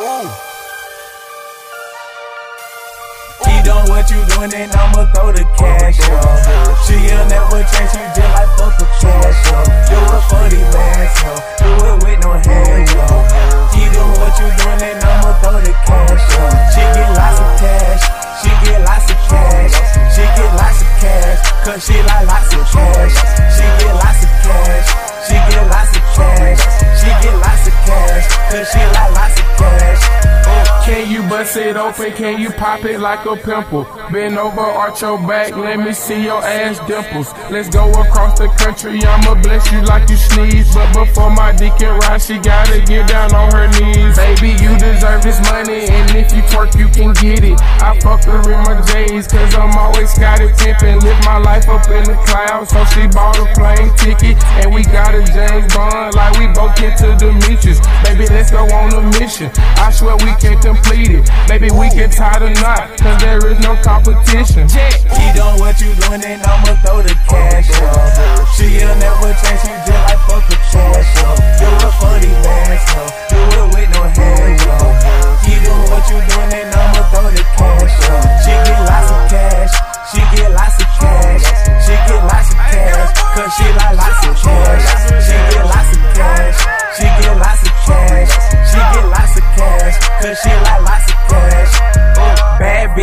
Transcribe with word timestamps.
Ooh. 0.00 0.26
He 3.46 3.54
doing 3.62 3.86
what 3.86 4.10
you 4.10 4.18
doing, 4.26 4.50
then 4.50 4.66
I'ma 4.74 5.06
throw 5.14 5.30
the 5.30 5.46
cash 5.54 6.02
up. 6.10 6.18
She'll 6.82 7.22
never 7.30 7.62
change, 7.62 7.94
she 7.94 8.02
just 8.10 8.26
like 8.34 8.50
fuck 8.58 8.74
the 8.74 8.86
cash 8.98 9.46
up. 9.54 9.62
Do 9.86 9.94
it 9.94 10.22
for 10.26 10.44
the 10.50 10.58
bands, 10.74 11.14
yo. 11.22 11.30
Do 11.62 11.70
it 11.78 11.96
with 12.02 12.18
no 12.26 12.34
hands, 12.42 12.90
yo. 12.90 13.06
He 13.70 13.86
doing 13.94 14.18
what 14.18 14.34
you 14.34 14.50
doing, 14.58 14.78
then 14.82 14.98
I'ma 14.98 15.30
throw 15.38 15.62
the 15.62 15.70
cash 15.86 16.26
up. 16.42 16.50
She 16.74 16.82
get 16.90 17.10
lots 17.14 17.38
of 17.38 17.54
cash, 17.62 18.02
she 18.42 18.50
get 18.66 18.82
lots 18.82 19.06
of 19.14 19.18
cash, 19.30 19.74
she 20.10 20.26
get 20.26 20.50
lots 20.58 20.82
of 20.82 20.90
cash, 20.98 21.38
cause 21.62 21.80
she 21.86 21.96
like 22.02 22.26
lots 22.26 22.50
of 22.50 22.66
cash. 22.66 23.14
She 23.54 23.62
get 23.78 23.94
lots 23.94 24.26
of 24.26 24.30
cash, 24.42 24.90
she 25.22 25.38
get 25.38 25.64
lots 25.70 25.94
of 25.94 26.02
cash, 26.18 26.58
she 26.98 27.10
get 27.22 27.36
lots 27.38 27.62
of 27.70 27.74
cash, 27.86 28.26
cause 28.50 28.66
she 28.74 28.82
bust 31.44 31.56
it 31.56 31.76
open? 31.76 32.12
Can 32.12 32.40
you 32.40 32.50
pop 32.50 32.84
it 32.84 33.00
like 33.00 33.24
a 33.26 33.36
pimple? 33.36 33.84
Bend 34.10 34.38
over, 34.38 34.60
arch 34.60 35.02
your 35.02 35.18
back, 35.18 35.54
let 35.56 35.78
me 35.78 35.92
see 35.92 36.24
your 36.24 36.42
ass 36.42 36.78
dimples. 36.86 37.32
Let's 37.50 37.68
go 37.68 37.90
across 37.90 38.38
the 38.38 38.48
country, 38.48 39.00
I'ma 39.04 39.34
bless 39.42 39.70
you 39.72 39.82
like 39.82 40.08
you 40.08 40.16
sneeze. 40.16 40.72
But 40.74 40.92
before 40.94 41.30
my 41.30 41.52
dick 41.52 41.72
can 41.78 41.98
rise, 42.00 42.26
she 42.26 42.38
gotta 42.38 42.80
get 42.80 43.08
down 43.08 43.34
on 43.34 43.52
her 43.52 43.68
knees. 43.78 44.16
Baby, 44.16 44.56
you 44.62 44.72
deserve 44.78 45.22
this 45.22 45.40
money, 45.50 45.84
and 45.88 46.16
if 46.16 46.32
you 46.32 46.42
twerk, 46.48 46.76
you 46.78 46.88
can 46.88 47.12
get 47.14 47.44
it. 47.44 47.60
I 47.60 47.98
fuck 48.00 48.24
her 48.24 48.40
in 48.40 48.60
my 48.64 48.80
J's, 48.88 49.26
cause 49.26 49.54
I'm 49.54 49.76
always 49.76 50.12
Scotty 50.14 50.48
pimpin'. 50.60 51.02
Live 51.02 51.18
my 51.24 51.38
life 51.38 51.68
up 51.68 51.88
in 51.88 52.04
the 52.04 52.16
clouds, 52.26 52.70
so 52.70 52.84
she 52.92 53.06
bought 53.08 53.38
a 53.38 53.46
plane 53.54 53.90
ticket. 53.96 54.36
And 54.62 54.72
we 54.72 54.84
got 54.84 55.14
a 55.14 55.24
James 55.24 55.72
Bond, 55.74 56.14
like 56.14 56.38
we 56.38 56.46
both 56.48 56.76
get 56.76 56.96
to 56.98 57.16
Demetrius. 57.16 57.80
Baby, 58.04 58.26
let's 58.30 58.50
go 58.50 58.64
on 58.64 58.92
a 58.94 59.02
mission. 59.18 59.50
I 59.76 59.90
swear 59.90 60.16
we 60.16 60.32
can't 60.40 60.60
complete 60.62 61.10
it. 61.10 61.28
Baby, 61.46 61.70
we 61.70 61.88
can 61.90 62.10
tie 62.10 62.38
the 62.38 62.50
knot, 62.60 62.96
cause 62.98 63.20
there 63.20 63.38
is 63.46 63.58
no 63.60 63.76
competition. 63.82 64.66
He 64.68 65.26
doing 65.36 65.60
what 65.60 65.78
you 65.80 65.94
doing, 66.02 66.24
and 66.24 66.42
I'ma 66.42 66.74
throw 66.82 67.02
the 67.02 67.14
cash 67.28 67.70
up. 67.80 68.48
She'll 68.56 68.96
never 68.96 69.30
change, 69.44 69.60
she 69.60 69.72
just 69.84 70.03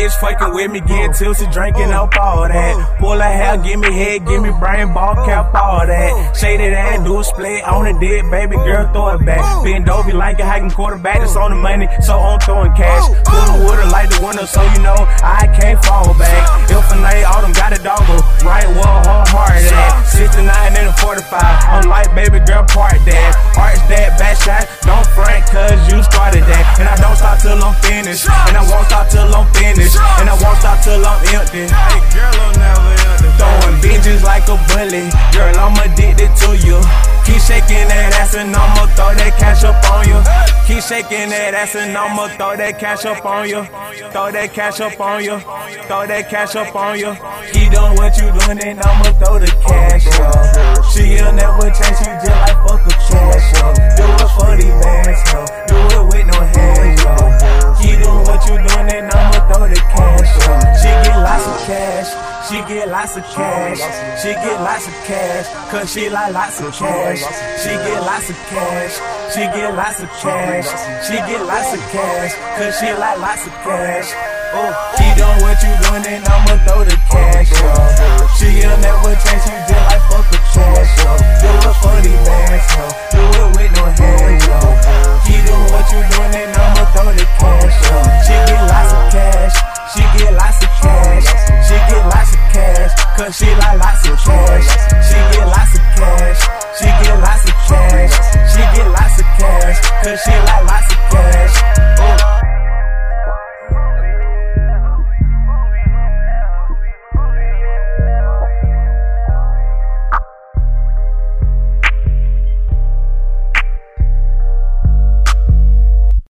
bitch 0.00 0.16
fucking 0.20 0.54
with 0.54 0.70
me, 0.70 0.80
getting 0.80 1.12
tipsy, 1.12 1.46
drinking 1.52 1.92
up 1.92 2.16
all 2.16 2.48
that. 2.48 2.98
Pull 2.98 3.18
her 3.20 3.32
hair, 3.40 3.56
give 3.58 3.78
me 3.78 3.92
head, 3.92 4.26
give 4.26 4.42
me 4.42 4.50
brain, 4.58 4.92
ball 4.94 5.14
cap, 5.26 5.54
all 5.54 5.86
that. 5.86 6.36
Shaded 6.36 6.72
ass, 6.72 7.04
do 7.04 7.20
a 7.20 7.24
split 7.24 7.64
on 7.64 7.84
the 7.84 7.94
dead, 8.00 8.30
baby 8.30 8.56
girl, 8.56 8.88
throw 8.92 9.14
it 9.14 9.24
back. 9.26 9.44
Bend 9.64 9.88
over 9.88 10.12
like 10.12 10.40
a 10.40 10.46
hiking 10.46 10.70
quarterback, 10.70 11.20
that's 11.20 11.36
on 11.36 11.50
the 11.50 11.56
money, 11.56 11.88
so 12.00 12.16
I'm 12.16 12.40
throwing 12.40 12.72
cash. 12.72 13.04
Pull 13.28 13.68
with 13.68 13.76
her 13.76 13.90
like 13.90 14.08
the 14.08 14.24
window, 14.24 14.44
so 14.44 14.62
you 14.72 14.80
know 14.80 14.96
I 15.20 15.44
can't 15.60 15.76
fall 15.84 16.16
back. 16.16 16.70
If 16.70 16.92
a 16.92 16.96
night, 16.96 17.24
all 17.24 17.42
them 17.42 17.52
got 17.52 17.76
a 17.76 17.80
doggo, 17.82 18.16
right 18.46 18.68
where 18.68 18.98
her 19.04 19.24
heart 19.28 19.52
at. 19.52 20.04
69 20.08 20.48
and 20.48 20.88
a 20.88 20.94
45, 20.96 21.28
I'm 21.28 21.88
like, 21.88 22.08
baby 22.14 22.40
girl, 22.48 22.64
part 22.64 22.96
that. 23.04 23.32
Arch 23.58 23.80
that, 23.92 24.16
back 24.16 24.36
shot, 24.40 24.64
don't 24.88 25.04
front, 25.12 25.44
cause 25.52 25.80
you 25.92 26.00
started 26.02 26.44
that. 26.48 26.64
And 26.80 26.88
I 26.88 26.96
don't 26.96 27.16
stop 27.16 27.36
till 27.40 27.60
I'm 27.60 27.76
finished, 27.84 28.24
and 28.48 28.56
I 28.56 28.64
won't 28.64 28.86
stop 28.88 29.08
till 29.12 29.28
I'm 29.28 29.39
girl, 34.88 35.56
I'm 35.58 35.76
addicted 35.76 36.32
to 36.40 36.56
you. 36.56 36.80
Keep 37.26 37.40
shaking 37.42 37.86
that 37.88 38.16
ass 38.16 38.34
and 38.34 38.54
I'ma 38.56 38.86
throw 38.96 39.12
that 39.14 39.36
cash 39.38 39.62
up 39.62 39.76
on 39.92 40.08
you. 40.08 40.18
Keep 40.66 40.82
shaking 40.82 41.28
that 41.28 41.54
ass 41.54 41.74
and 41.76 41.96
I'ma 41.96 42.28
throw 42.36 42.56
that 42.56 42.78
cash 42.80 43.04
up 43.04 43.24
on 43.24 43.48
you. 43.48 43.62
Throw 44.10 44.32
that 44.32 44.54
cash 44.54 44.80
up 44.80 44.98
on 44.98 45.22
you. 45.22 45.38
Throw 45.86 46.06
that 46.06 46.30
cash 46.30 46.56
up 46.56 46.74
on 46.74 46.98
you. 46.98 47.12
Keep 47.52 47.72
doing 47.72 47.94
what 48.00 48.16
you 48.16 48.32
doing, 48.40 48.58
and 48.64 48.80
I'ma 48.80 49.12
throw 49.20 49.38
the 49.38 49.52
cash 49.68 50.06
up. 50.18 50.84
She'll 50.92 51.32
never 51.32 51.39
get 62.70 62.88
lots 62.88 63.16
of 63.16 63.24
cash. 63.24 63.82
She 64.22 64.30
get 64.32 64.60
lots 64.60 64.86
of 64.86 64.94
cash. 65.04 65.46
Cause 65.70 65.92
she 65.92 66.08
like 66.08 66.32
lots 66.32 66.60
of 66.60 66.72
cash. 66.72 67.20
She 67.62 67.70
get 67.70 68.00
lots 68.00 68.30
of 68.30 68.36
cash. 68.50 68.94
She 69.34 69.40
get 69.40 69.74
lots 69.74 70.00
of 70.02 70.10
cash. 70.22 70.68
She 71.06 71.14
get 71.14 71.42
lots 71.44 71.74
of 71.74 71.80
cash. 71.90 72.32
Cause 72.58 72.78
she 72.78 72.88
like 72.94 73.18
lots 73.18 73.46
of 73.46 73.52
cash. 73.66 74.08
Oh, 74.52 74.70
he 74.98 75.06
doing 75.18 75.38
what 75.42 75.58
you 75.62 75.72
doing, 75.82 76.02
then 76.02 76.22
I'ma 76.26 76.54
throw 76.66 76.84
the 76.84 76.96
cash. 77.10 77.50
She'll 78.38 78.76
never 78.78 79.14
change, 79.22 79.42
she 79.42 79.54
just 79.66 79.84
like 79.90 80.02
fuck 80.10 80.30
the 80.30 80.38
cash 80.54 80.69